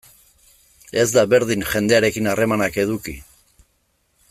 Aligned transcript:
Ez 1.01 1.05
da 1.17 1.25
berdin 1.33 1.67
jendearekin 1.73 2.31
harremanak 2.33 2.81
eduki. 2.85 3.15